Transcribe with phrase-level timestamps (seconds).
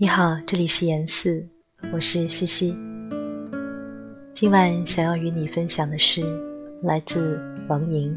[0.00, 1.44] 你好，这里是言四，
[1.92, 2.72] 我是西西。
[4.32, 6.22] 今晚想要与你分享的是
[6.84, 7.36] 来自
[7.66, 8.16] 王莹。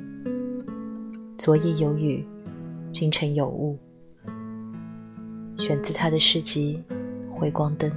[1.39, 2.23] 昨夜有雨，
[2.91, 3.79] 今晨有雾，
[5.57, 6.83] 选自他的诗集
[7.33, 7.89] 《回光灯》。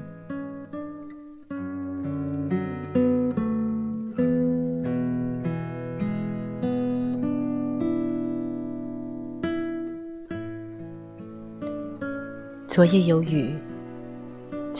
[12.66, 13.54] 昨夜有雨，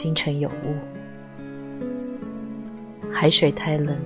[0.05, 0.77] 清晨有雾。
[3.11, 3.97] 海水太冷，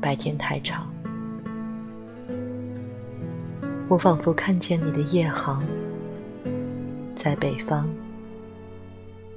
[0.00, 0.90] 白天太长。
[3.88, 5.62] 我仿佛看见你的夜航，
[7.14, 7.86] 在北方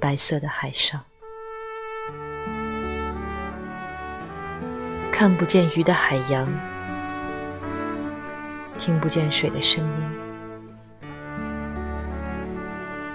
[0.00, 0.98] 白色的海上，
[5.12, 6.48] 看不见鱼的海洋，
[8.78, 10.25] 听不见水的声音。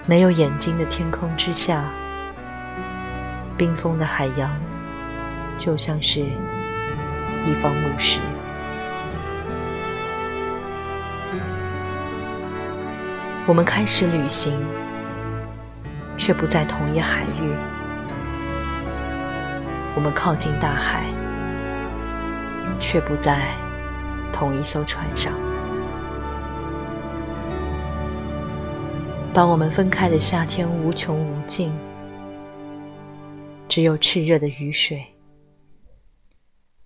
[0.04, 1.84] 没有眼睛的天空之下，
[3.56, 4.50] 冰封的海洋，
[5.56, 8.18] 就像是一方墓石。
[13.46, 14.52] 我们开始旅行，
[16.18, 17.54] 却不在同一海域。
[19.94, 21.04] 我们靠近大海，
[22.80, 23.40] 却不在
[24.32, 25.32] 同一艘船上。
[29.34, 31.72] 把我们分开的夏天无穷无尽，
[33.66, 35.02] 只有炽热的雨水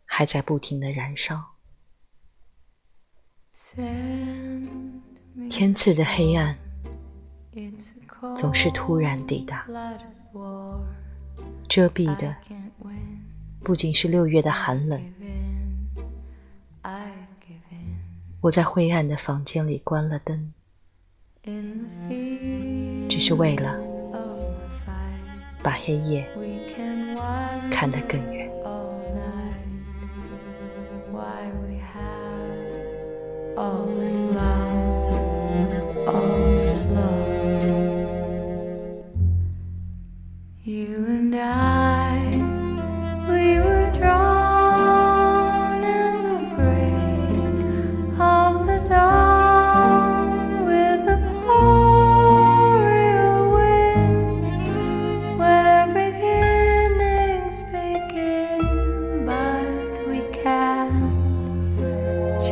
[0.04, 1.42] 还在不停的燃烧。
[5.50, 6.56] 天赐的黑暗
[8.36, 9.66] 总是突然抵达，
[11.68, 12.32] 遮蔽的
[13.64, 15.02] 不仅是六月的寒冷。
[18.40, 20.52] 我在灰暗的房间里关了灯。
[23.08, 23.78] 只是为了
[25.62, 26.26] 把黑夜
[27.70, 28.46] 看得更远。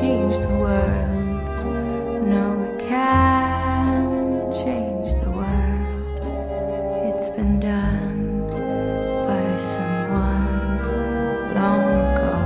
[0.04, 2.25] change the world.
[2.32, 6.19] No, we can't change the world.
[7.09, 8.20] It's been done
[9.28, 10.56] by someone
[11.59, 12.37] long ago.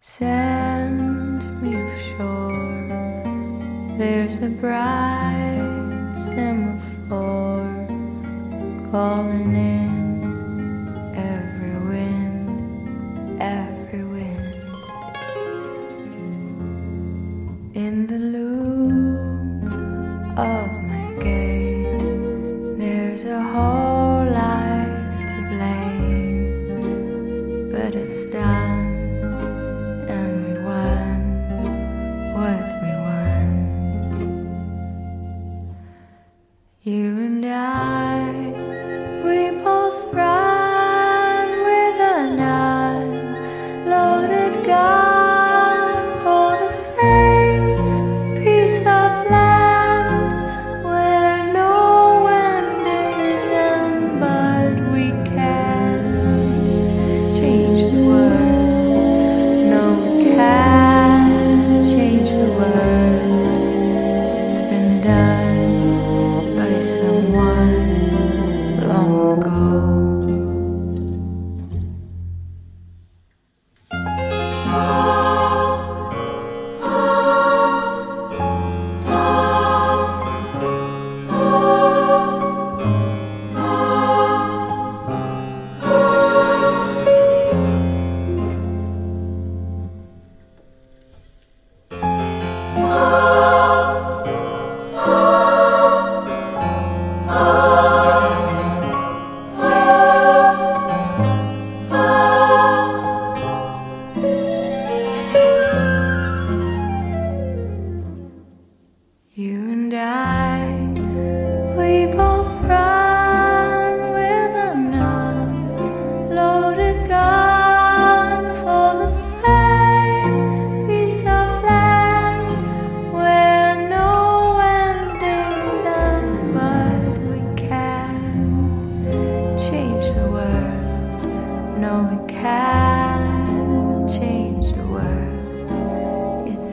[0.00, 2.84] Send me offshore.
[3.96, 7.86] There's a bright semaphore
[8.90, 9.91] calling in.
[27.82, 28.86] But it's done.
[30.08, 31.18] And we won
[32.32, 33.46] what we won.
[36.84, 37.91] You and I,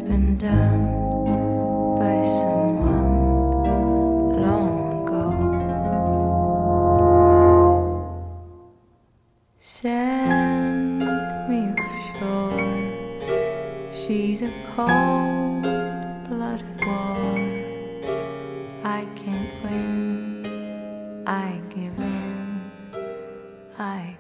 [0.10, 0.86] been done
[2.00, 3.12] by someone
[4.42, 4.74] long
[5.04, 5.26] ago.
[9.60, 11.02] Send
[11.48, 12.82] me offshore.
[13.94, 15.62] She's a cold
[16.28, 17.40] blooded war.
[18.84, 21.24] I can't win.
[21.28, 22.72] I give in.
[23.78, 24.18] I